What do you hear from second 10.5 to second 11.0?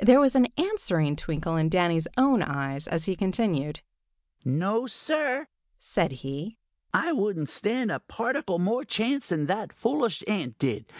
did.